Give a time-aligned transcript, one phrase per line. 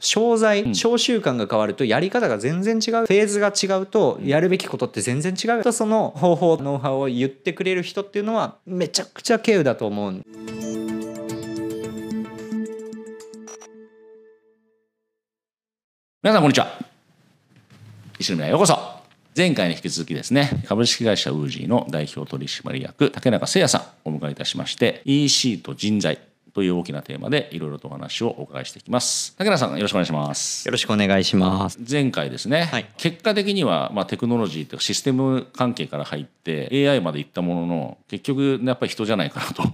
[0.00, 2.80] 商材商習慣が変わるとやり方が全然違う。
[2.80, 5.62] フェーズが違うとやるべきことって全然違う。
[5.62, 10.22] とその方法ノウハウを言ってくれる人っていうのはめちゃくちゃ稀有だと思う。
[16.22, 16.68] 皆さんこんにちは。
[18.18, 18.78] 石宮ようこそ。
[19.36, 26.20] 前回に引き続きですね株式会社ウージーの代表取締役竹中誠也さんをお迎えいたしまして EC と人材
[26.54, 29.34] という大きなテーマでいろいろとお話をお伺いしていきます。
[29.36, 30.66] 竹中さんよろしくお願いします。
[30.66, 31.80] よろしくお願いします。
[31.90, 39.64] 前回ですね、はい、結果的にはまあテクノロジーとシステム関係から入って AI まで行ったものの結局やっぱり人じゃないかなと。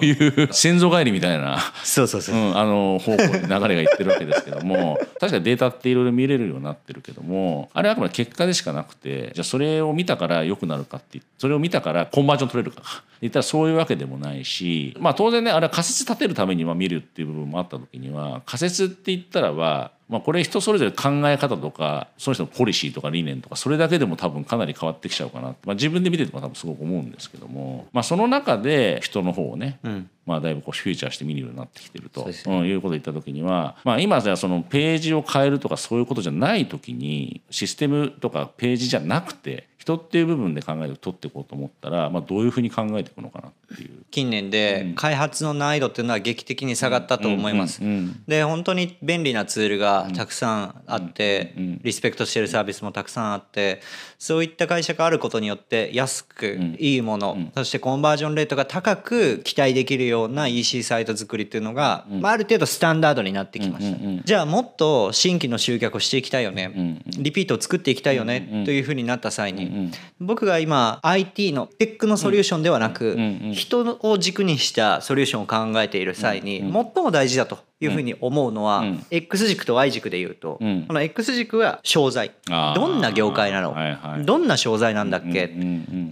[0.02, 13.02] いう先祖返りみたいなそうそうそう、うん、あの方向に流れがいってるわけですけども確かにデータっていろいろ見れるようになってるけどもあれはあくまで結果でしかなくてじゃあそれを見たから良くなるかってそれを見たからコンバージョン取れるか。
[13.20, 44.04] 言ったらそういうわけでもないしまあ当然ねあれは仮説立てるためには見るっていう部分もあった時には仮説って言ったらばまあ、これ人それぞれ考え方とかその人のポリシーとか理念とかそれだけでも多分かなり変わってきちゃうかな、まあ、自分で見てても多分すごく思うんですけども、まあ、その中で人の方をね、うん、まあ、だいぶこうフューチャーして見るようになってきてると、ね、うん、いうことを言った時には、まあ、今じゃそのページを変えるとかそういうことじゃない時にシステムとかページじゃなくて人っていう部分で考えを取っていこうと思ったら、まあ、どういうふうに考えていくのかなっていう。
[44.10, 47.80] 近年で開発の難易度っていうのは劇的に下がったと思います。
[48.26, 53.80] で本当に便利なツールがたくさんあってリスペクトしてるサービスもたくさんあって
[54.18, 63.98] そういった会社があることによって安くいいものそしてコンバージョンレートが高く期待できるような EC サイト作りっていうのが、まあ、ある程度スタンダードになってきました。
[64.24, 67.02] じゃあもっと新規の集客をしていきたいよね。
[67.18, 69.75] リピートを作っていきたいよねというふうになった際に
[70.20, 73.16] 僕が今 IT のテックのソリューションではなく
[73.52, 82.30] 人を軸にしたソリューションを考えている際に最も大事だというふうに思うのは、X 軸と Y 軸でいうと、この X 軸は商材。
[82.74, 83.76] どんな業界なの、
[84.24, 85.54] どんな商材なんだっけ、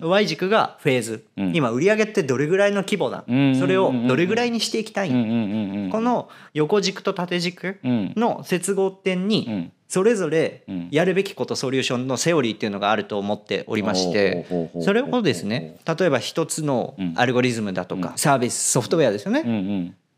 [0.02, 1.24] Y 軸がフェーズ、
[1.54, 3.24] 今売上ってどれぐらいの規模だ、
[3.58, 14.46] それをどれぐらいにしていきたい、この横軸と縦軸の接合点にそれぞれやるべきことソリューションのセオリーっていうのがあると思っておりまして
[14.80, 19.42] それをですね例えば一つのアルゴリズムだとかサービスソフトウェアですよね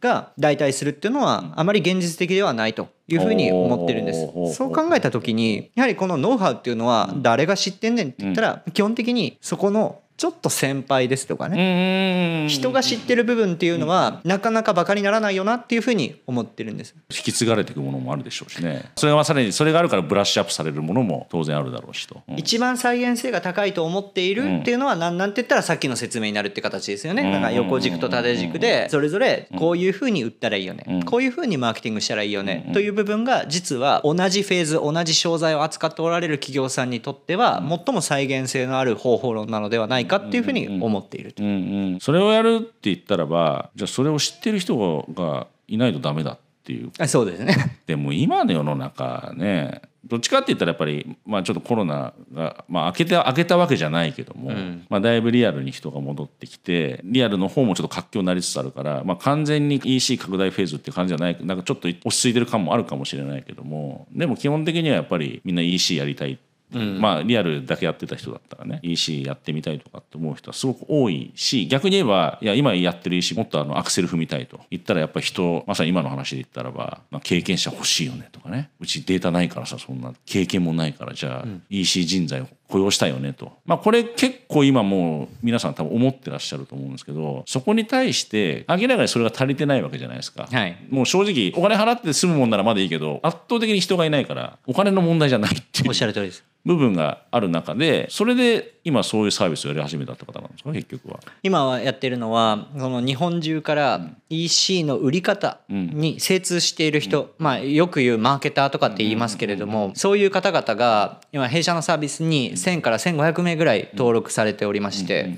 [0.01, 4.55] が代替するっていうのはあまり現実的ではないというふうに思ってるんです。
[4.55, 12.47] そう考えた時にやはりこのノウハウっていうのは誰が知ってんねんって言ったら基本的にそこのちょっと先輩ですとかね。
[12.49, 16.95] 人が知ってる部分っていうのはなかなかバカにならないよなっていうふうに思ってるんです。
[17.11, 18.91] 引き継がれていくものもあるでしょうしね。
[18.97, 27.23] それがさらにそれがあるからブラッシュアップされるものも当然あるだろうしと、うん、一番再現性が高いと思っているっていうのは何なんて言ったらさっきの説明になるって形ですよね。
[27.31, 31.03] だから横軸と縦軸でそれぞれこういうふうに売ったらいいよね。
[31.05, 32.71] こういうふうにマーケティングしたらいいよね。
[32.73, 46.91] という部分が実は同じフェーズ同じ商材を扱っておられる企業さんにとっては最も再現性のある方法論なのではないかっていうふうに思っていると、うんうん、それをやるって言ったらばじゃあそれを知ってる人がいないとダメだっていう。
[46.99, 47.79] あそうですね。
[47.87, 66.39] でも今の世の中ねどっちかって言ったらやっぱり、まあ、ちょっとコロナが、まあ、開けて開けたわけじゃないけども、うん、まあ、だいぶリアルに人が戻ってきてリアルの方もちょっと活況になりつつあるから、まあ、完全に EC 拡大フェーズって感じじゃないなんかちょっと落ち着いてる感もあるかもしれないけどもでも基本的にはやっぱりみんな EC やりたい
[66.75, 74.61] うん、まあリアルだけやってた人だったらね EC やってみたいとかって思う人はすごく多いし逆に言えばいや今やってる EC もっとあのアクセル踏みたいと。
[74.71, 78.71] 言ったらやっぱり人まさに今の話で言ったらば、まあ、経験者欲しいよねとかね。
[78.81, 95.89] うちデータないからさそんな経験もないからじゃあ EC 人材を雇用したいよねと、まあ、これ結構今もう皆さん多分思ってらっしゃると思うんですけどそこに対して明らかにそれが足りてないわけじゃないですか、はい、もう正直お金払って済むもんならまだいいけど圧倒的に人がいないからお金の問題じゃないっていう。
[95.89, 100.73] おっしゃる通りです部分がある中でそれで今そういうサービスをやり始めたって方なんですか？
[100.73, 101.21] 結局は。
[101.43, 115.31] 今はやってるのはその日本中から EC の売り方に精通している人、うん、まあよく言うマーケターとかって言いますけれども、そういう方々が今弊社のサービスに1000から1500名ぐらい登録されておりまして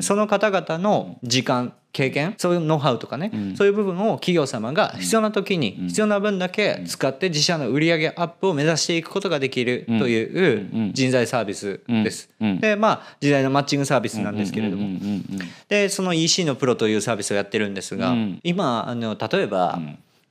[0.00, 2.34] その方々の時間経験？
[2.36, 12.28] そういうノウハウとかね、うん、そういう部分を企業様が必要な時に必要な分だけ使って自社の売上アップを目指していくことができるという人材サービスです。
[12.60, 14.88] でまあ時代のマッチングサービスなんですけれども。
[15.68, 19.78] でその EC のプロというサービスをやってるんですが今あの例えば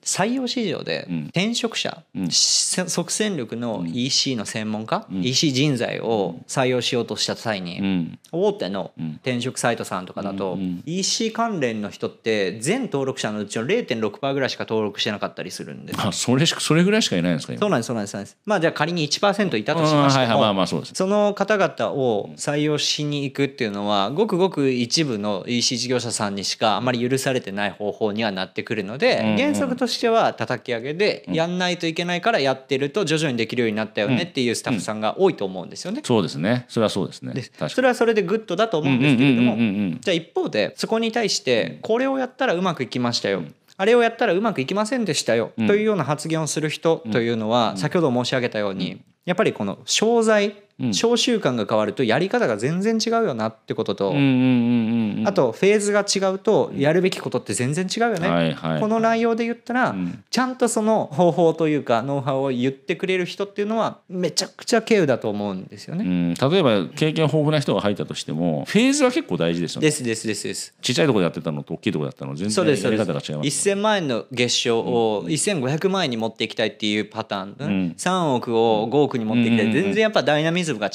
[0.03, 8.91] 採用市場で転職者、うん、即戦力の EC の専門家、うん、EC 人材を採用しようとした際に、うん、大手の
[9.21, 15.99] 転職サイトさんとかだと、EC 関連の人って全登録者のうちの0.6%ぐらいしか登録してなかったりするんです。
[16.01, 20.93] あそれしそれぐらいしかいないんですかそうなんですそうなんですまあじゃあ仮に1%いたとしましても、まあまあそうです。
[20.95, 36.01] その方々を採用しに行くっていうのはごくごく一部の EC 事業者さんにしかあまり許されてない方法にはなってくるので、原則としては叩き上げでやんないといけないからやってると徐々にできるようになったよねっていうスタッフさんが多いと思うんですよね。
[36.03, 36.65] そうですね。
[36.67, 37.33] それはそうですね。
[37.69, 39.55] それはそれでグッドだと思うんですけれども
[40.01, 43.43] じゃあ一方でそこに対してこれをやったらうまくいきましたよ。
[43.75, 50.55] あれをやったらうまくいきませんでしたよというような発言をする人というのは先ほど申し上げたようにやっぱりこの商材
[50.91, 59.95] 小習慣が変わるとやり方が全然違うよなってこととあとフェーズが違うとやるべきことって全然違うよね、この内容で言ったら、
[60.29, 69.87] ちゃんとその方法というかノウハウを言ってくれる人っていうのはめちゃくちゃ経由だと思うんですよね、例えば経験豊富な人が入ったとしてもフェーズは結構大事ですよね。
[69.87, 70.73] ですですですです。
[70.81, 80.91] ちっちゃいところでやってたのと大きいところでやったの全然やり方が違います1000万円の月賞を1500万円に持っていきたいっていうパターン、うん、3億を5億に持っていきたい、全然やっぱダイナミズムが違う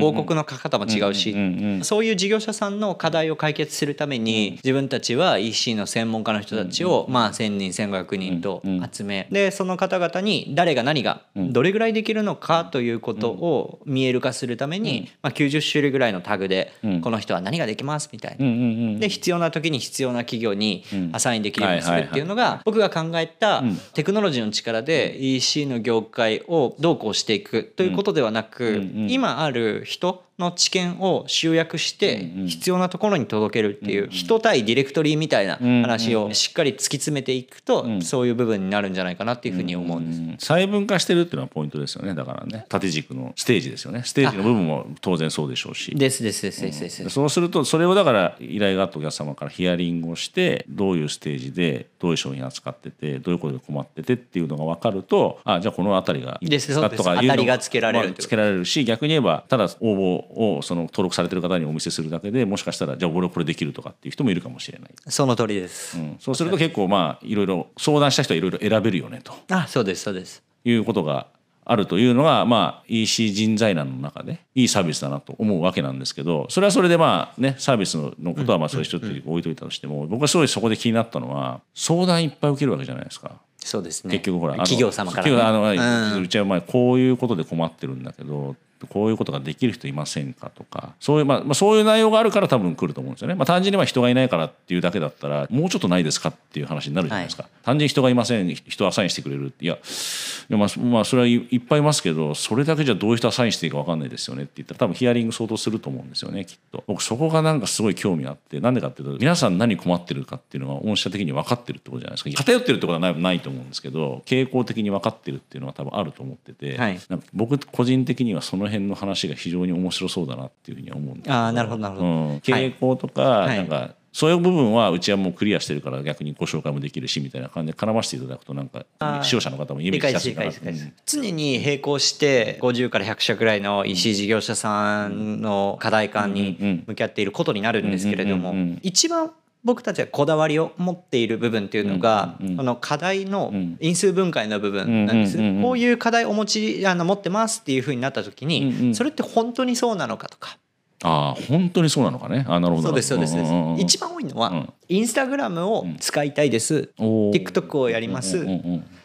[0.00, 1.34] 広告の書き方も違うし
[1.82, 8.62] そういう事業者さんの課題を解決するために自分たちは EC の専門家の人たちをまあ1,000人1,500人と
[8.92, 16.72] 集めでその方々に誰が何がどれぐらいできるのかということを見える化するためにまあ90種類ぐらいのタグで
[17.02, 18.98] この人は何ができますみたいな。
[18.98, 23.62] で必要な時に必要な企業にアサインできるようにするっていうのが僕が考えた
[23.94, 28.80] テクノロジーの力で EC の業界をどうこうしていくということではなく
[29.10, 40.46] 今ある人の知見を集約して必要なところに届けるっていう人対ディレクトリーみたいな話をしっかり突き詰めていくとそういう部分になるんじゃないかなっていうふうに思うんです。
[40.46, 42.14] 細分化してるっていうのはポイントですよね。
[42.14, 42.66] だからね。
[42.68, 44.02] 縦軸のステージですよね。
[44.04, 45.94] ステージの部分も当然そうでしょうし。
[45.94, 64.90] ですですですですです、そうするとそれをだから依頼があったお客様からヒアリングをしてどういうステージでどういう商品扱っててどういうことで困っててっていうのが分かるとあじゃあこの辺りがいいですかとかいうのがつけられるつけられるし逆に言えばただ応募をその登録されてる方にお見せするだけでもしかしたらじゃあ俺これできるとかっていう人もいるかもしれない。
[65.08, 69.34] その通りです、うん、そうすると結構まあいろいろ相談した人はいろいろ選べるよねと。
[69.50, 70.42] あそうですそうです。
[70.64, 71.26] いうことが
[71.66, 83.40] あるというのが、まあ、EC 人材難の中でいいサービスだなと思うわけなんですけどそれはそれでまあねサービスのことはまあそれ一つ置いといたとしても僕はすごいそこで気になったのは相談いっぱい受けるわけじゃないですか。
[83.64, 84.12] そうですね。
[84.12, 88.56] 結局ほら企業様から、ね、あの、うん、うちはまあこういうことで困ってるんだけど
[88.86, 99.52] こういうことができる人いませんかとかそういう、まあ、まあそういう内容があるから多分来ると思うんですよね、まあ、単純には人がいないからっていうだけだったらもうちょっとないですかっていう話になるじゃないですか、はい、単純に人がいません人アサインしてくれる。
[99.60, 106.84] いやいやまあ、まあそれはいっぱいいますけどそれだけじゃどういう人アサインしていいか分かんないですよねって言ったら多分ヒアリング相当すると思うんですよねきっと。
[106.86, 112.44] 僕そこがなんかすごい興味あってなんでかっていうと皆さん何困ってるかっていうのは御社的に分かってるってことじゃないですか。
[112.44, 116.98] 偏ってるってことはないないと思うんですけど傾向的に分かってるっていうのは多分あると思ってて、はい、
[117.32, 128.86] 僕個人的にはその辺の話が非常に面白そうだなっていうふうに思うんですあなるほどなるほど、うん、傾向とか、はい、なんかそういう部分はうちはもうクリアしてるから逆にご紹介もできるしみたいな感じで絡ませていただくとなんか
[129.22, 139.32] 視聴者の方もイメージしやすいかな、うん、常に並行して50から100社くらいの EC 事業者さんの課題感に向き合っていることになるんですけれども一番
[139.64, 146.44] 僕たちはこだわりを持っている部分っていうのが、この課題の因数分解の部分なんです、こういう課題お持
[146.80, 150.58] ちあの持ってますっていうふうになった時に、それって本当にそうなのかとか。
[151.02, 152.46] ああ本当にそうなのかね。
[152.48, 153.34] あなるほどそうですそうです、
[153.78, 158.46] 一番多いのは、インスタグラムを使いたいです、TikTok をやります、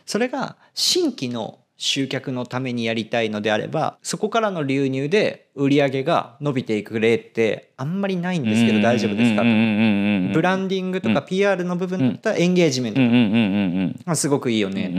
[0.06, 9.48] それが新規の集客のためにやりたいのであればそこからの流入で売り上げが伸びていく例ってあんまりないんですけど大丈夫ですかと
[10.34, 14.89] ブランディングとか PR の部分だったらエンゲージメントがすごくいいよね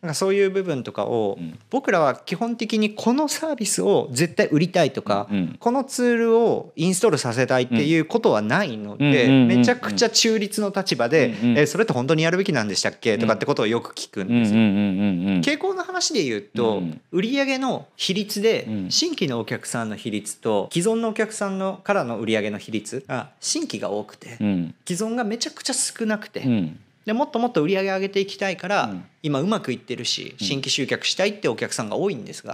[0.00, 1.38] なんかそういう部分とかを
[1.70, 5.28] 僕らは基本的にこのサービスを絶対売りたいとか
[5.60, 14.58] このツールをインストールさせたいっていうことはないのでめちゃくちゃ中立の立場でえそれって本当にやるべきなんでしたっけとかってことをよく聞くんですよ。
[14.58, 26.44] 傾向の話で言うと売上の比率で新規のお客さんの比率と既存のお客さんのからの売上の比率が新規が多くて、既存がめちゃくちゃ少なくて、
[27.04, 32.52] でもっともっと売り上げ上げていきたいから、今うまくいってるし新規集客したいってお客さんが多いんですが、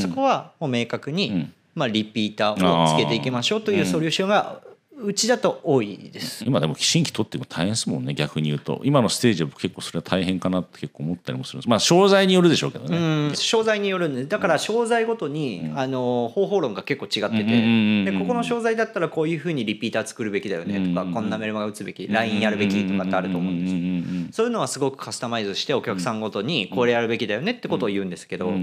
[0.00, 4.75] そこはもう明確に、まあ、リピーターをつけていきましょうというソリューションがう
[5.14, 6.44] ちだと多いです。
[6.44, 8.80] 今でも新規取っても大変ですもんね逆に言うと。
[8.84, 11.68] 今のステージは結構それは大変かなって結構思ったりもするんです。
[11.68, 13.34] まあ商材によるでしょうけどね。
[13.34, 24.36] 商材によるんでだから商材ごとに、うん、あの方法論が結構違ってて、でここの商材だったらこういうふうにリピーター作るべきだよねとか、こんなメルマガ打つべき LINE やるべきとかってあると思うんです。
[24.36, 28.58] そういうのはすごくカスタマイズしてお客さんごとにこれやるべきだよねってことを言うんですけど、やっ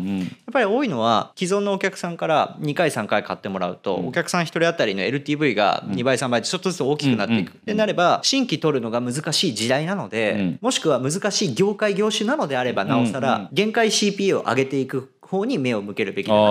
[0.51, 7.51] ぱり多いのは既存のお客さんから2回3回買ってもらうと、お客さん1人当たりの LTV が2倍3倍ちょっとずつ大きくなっていく。
[7.51, 16.43] ってなれば新規取るのが難しい時代なので、もしくは難しい業界業種なのであればなおさら限界 CPA を上げていく方に目を向けるべきだなっ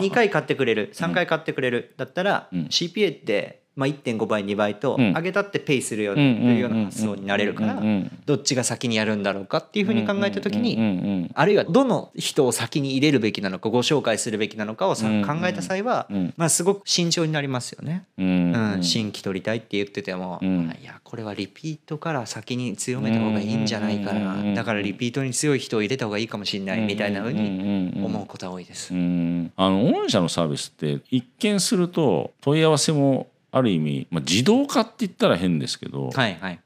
[0.00, 7.82] て2回買ってくれる3回買ってくれるだったら CPA ってまあ、1.5倍2倍と上げたってペイするよというような発想になれるから
[8.24, 15.02] どっちが先にやるんだろうかっていうふうに考えた時にあるいはどの人を先に入れるべきなのかご紹介するべきなのかを考
[15.44, 18.06] えた際はまあすごく慎重になりますよね。
[18.16, 28.92] うん、新規取りたいって言っててもいやこれはリピートから先に強めた方がいいんじゃないかなだからリピートに強い人を入れた方がいいかもしれないみたいなふうに思うことは多いです。
[28.92, 33.26] あの御社のサービスって一見すると問い合わせも
[33.56, 36.60] ある意味、まあ、自動化って言ったら変ですけど、はいはい、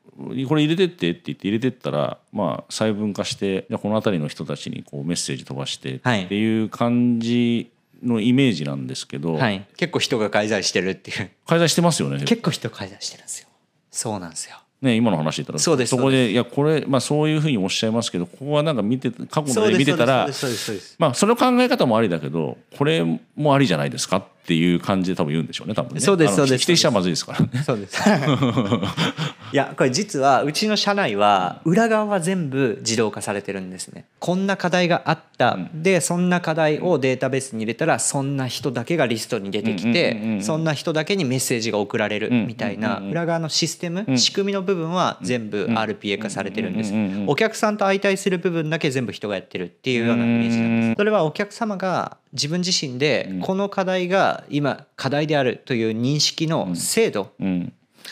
[0.46, 6.64] これ入れてってって言って入れてったら、まあ、細分化してこの辺りの人たちにこうメッセージ飛ばしてってい。
[6.64, 7.70] う感じ
[8.02, 11.30] のイメージなんですけど、はい、結構人が介在してるっていう。
[11.46, 12.24] 介在してますよね。
[12.24, 13.48] 結構人介在してるんですよ。
[13.90, 14.56] そうなんですよ。
[14.82, 20.26] ね、今の話言ったらそうですそこでいやこれ、まあ、そういうふうにおっしゃいますけどここはなんか見て過去ので見てたら
[20.98, 23.04] まあその考え方もありだけどこれ
[23.36, 26.00] もありじゃないですかっていう感じで多分言うんでしょうね多分ね。
[26.00, 26.62] そうですそうです。
[26.62, 27.48] 否定しちゃまずいですからね。
[27.64, 28.00] そうです。
[29.52, 34.04] いやこれ実はうちの社内は裏側は全部自動化されてるんですね。
[34.18, 46.92] こんな課題があった、うん、でそんな課題をデータベースに入れたらそんな人だけがリストに出てきてそんな人だけにメッセージが送られるみたいな裏側のシステム仕組みの部分は全部 RPA 化されてるんです。
[47.26, 50.96] お客さんと相対する部分だけ全部人がやってるっていうようなイメージなんです。
[50.96, 57.32] それはお客様が自分自身でこの課題が今課題であるという認識の精度、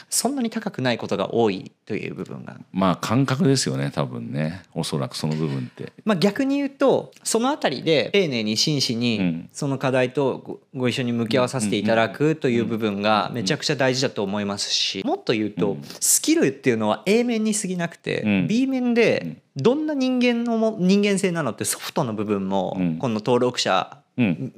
[0.09, 2.57] そんなに高くないことが多いという部分が。
[2.73, 4.63] まあ感覚ですよね多分ね。
[4.75, 5.93] おそらくその部分って。
[6.05, 24.08] まあ逆に言うとその辺りで丁寧に真摯にその課題とご一緒に向き合わさせていただくという部分がめちゃくちゃ大事だと思いますしもっと言うとスキルっていうのは A 面に過ぎなくて B 面でどんな人間の人間性なのってソフトの部分もこの登録者うん、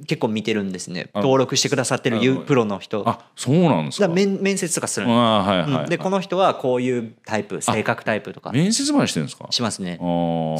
[0.07, 1.09] 結構見てるんですね。
[1.13, 3.07] 登録してくださってるプロの人。
[3.07, 4.07] あそうなんですか？
[4.07, 8.51] 面面接とかするあ、はいはい、はい、でこの人はこういうタイプ性格タイプとか。
[8.51, 9.47] 面接までしてるんですか？
[9.51, 9.99] しますね。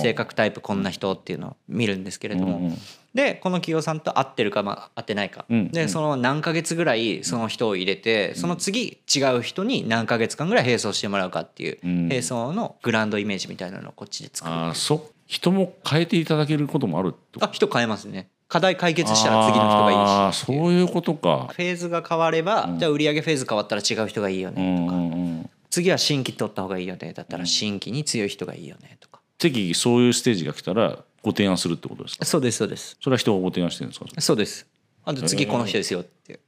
[0.02, 2.78] 性格タイプこんな人っていうのを見るんですけれども、うんうん、
[3.14, 14.56] でこの企業さんと合ってるか、まあ、合ってないか、うん、でその何ヶ月ぐらいその人を入れて、その次違う人に何ヶ月間ぐらい並走してもらうかっていう、並走のグランドイメージみたいなのをこっちで作る。
[14.56, 20.00] あそ人も変えていただけることもあるあ人変えますね課題解決したら次の人がいいし。
[20.02, 21.48] あそういうことか。
[21.56, 29.22] フェーズが変われば、うん、じゃあ売上フェーズ変わったら違う人がいいよねとか、うんうん、次は新規取った方がいいよねだったら新規に強い人がいいよねとか。
[29.38, 32.26] 次そういうステージが来たらご提案するってことですか？
[32.26, 32.98] そうですそうです。
[33.02, 34.06] それは人がご提案してるんですか？
[34.20, 34.68] そうです。
[35.06, 36.40] あと次この人ですよってへ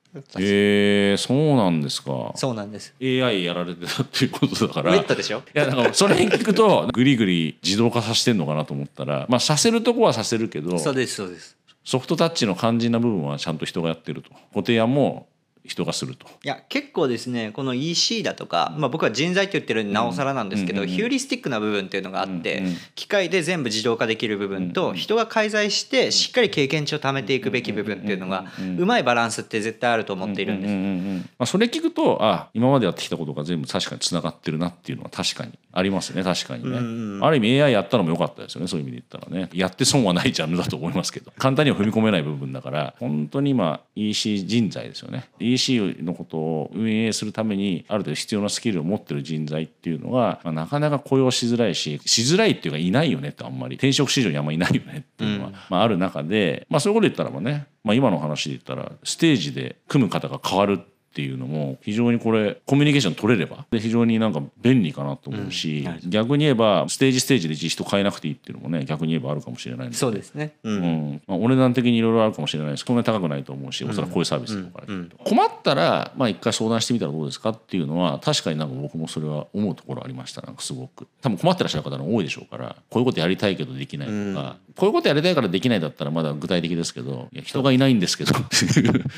[1.12, 2.34] えー、そうなんですか。
[2.36, 2.94] そうなんです。
[3.02, 4.92] AI やられてたっていうことだから。
[4.92, 5.40] ウェットでしょ？
[5.40, 10.78] いやだからそれに聞くとグリグリ自動化させてんのかなと思ったらまあさせるとこはさせるけど。
[10.78, 14.32] そうですそうですソフトタッチの肝心な部分はちゃんと人がやってると。
[14.54, 15.28] ご提案も
[15.66, 16.28] 人がすると。
[16.44, 22.64] いや結構ですねこの EC だとか、まあ、僕は人材って言ってるなおさらなんですけど、ヒューリスティックな部分っていうのがあって、
[22.96, 28.46] 機械で全部自動化できる部分と、人が介在してしっかり経験値を貯めていくべき部分っていうのが、
[28.78, 36.24] うまいバランスって絶対あると思っているんです、まあ、それ聞くとあ今までやってきたことが全部確かにつながってるなっていうのは確かにありますね。
[36.24, 38.68] 確かにね、ある意味 AI やったのも良かったですよね。
[38.68, 39.50] そういう意味で言ったらね。
[39.54, 41.32] やって損はないジャンルだと思いますけど。
[41.38, 72.86] 簡単には踏み込めない部分だから本当に今 EC 人材ですよね EC のことを運営するためにある程度必要なスキルを持ってる人材っていうのは、まあ、なかなか雇用しづらいししづらいっていうかいないよねってあんまり転職市場にあんまりいないよねっていうのは、うん、まあ、ある中で、まあ、そういうこと言ったらばね、まあ、今の話で言ったらステージで組む方が変わるっていうのも非常にこれコミュニケーション取れればで非常になんか便利かなと思うし、うん逆に言えばステージステージで実質変えなくていいっていうのもね逆に言えばあるかもしれないそうですね、うん、うん、まあ、お値段的にいろいろあるかもしれないです。
[72.86, 80.42] こんなに高くないと思うしおそらくこういうサービスとか、うん、困ったらまあ一回相談してみたらどうですかっていうのは確かになんか僕もそれは思うところありました。
[80.42, 81.08] なんかすごく。
[81.22, 88.34] 多分困ってらっしゃる方の多いでしょうからこういうことやりたいけどできないとか、こういうことやりたいからできないだったらまだ具体的ですけど人がいないんですけど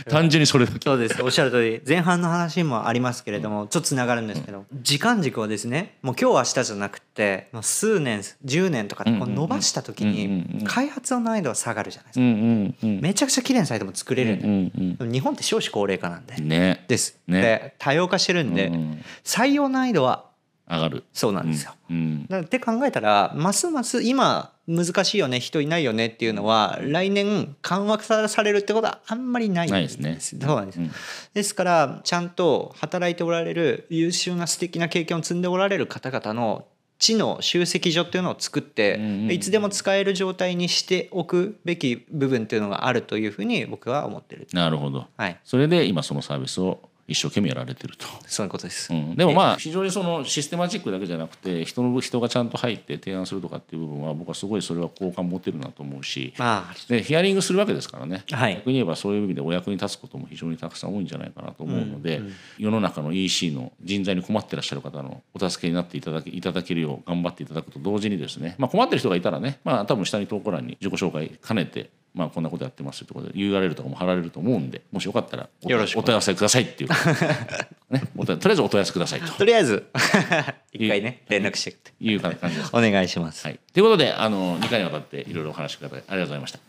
[0.10, 0.80] 単純にそれだけ。
[0.84, 1.22] そうです。
[1.24, 1.82] おっしゃる通り。
[1.88, 13.02] 前半の話もありますけれどもちょっとつながるんですけど時間軸はですねもう今日明日じゃなくてもう数年10年とかこう伸ばした時に開発の難易度は下がるじゃないですか、うんうんうん。
[13.02, 16.86] めちゃくちゃ綺麗なサイトも作れるんで、うんうんでも日本って少子高齢化なんで、ね。
[16.88, 17.42] です、ね。
[17.42, 20.26] で多様化してるんで、うん採用難易度は
[20.70, 21.04] 上がる。
[21.14, 22.26] そうなんですよ、うん。
[22.28, 29.98] だって考えたらますます今難しいよね人いないよねっていうのは来年緩和されるってことはあんまりないです。
[29.98, 30.18] ね。
[30.20, 30.92] そうなんです、うん。
[31.34, 36.66] ですからちゃんと働いておられる優秀な素敵な経験を積んでおられる方々の
[36.98, 44.48] 知の集積所っていうのを作って、いつでも使える状態にしておくべき部分っていうのがあるというふうに僕は思ってる。
[44.54, 45.06] なるほど。
[45.18, 45.38] はい。
[45.44, 48.06] それで今そのサービスを一生懸命やられてると。
[48.26, 58.56] そういうことです、うん、でもまあ非常にそのシステマチックだけじゃなくて人の人がちゃんと入って提案するとかっていう部分は僕はすごいそれは好感持てるなと思うしまあでヒアリングするわけですからね、はい。
[58.56, 62.22] 逆に言えばそういう意味でお役に立つことも非常にたくさん多いんじゃないかなと思うので、
[62.58, 76.00] 世の中の EC の人材に困ってらっしゃる方のお助けになっていただけいただけるよう頑張っていただくと同時にですね、まあ、困ってる人がいたらね、まあ、多分下に投稿欄に自己紹介兼ねてまあ、こんなことやってますってことで URL とかも貼られると思うんでもしよかったらおよろしく。
[76.00, 76.90] お問い合わせくださいっていう、
[77.92, 79.34] ね、おとりあえずお問い合わせくださいと。
[79.34, 79.86] とりあえず。
[80.72, 81.92] 一回ね連絡してって。
[82.00, 82.70] いう感じです。
[82.74, 86.60] お願いします、はい、ということであの2回にわたっていろいろお話しくださいありがとうございました。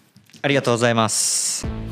[0.42, 1.85] ありがとうございます